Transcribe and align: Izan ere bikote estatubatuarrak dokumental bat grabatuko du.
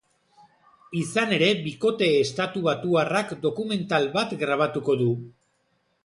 Izan 0.99 1.33
ere 1.35 1.49
bikote 1.65 2.07
estatubatuarrak 2.21 3.33
dokumental 3.43 4.07
bat 4.17 4.33
grabatuko 4.45 4.97
du. 5.03 5.11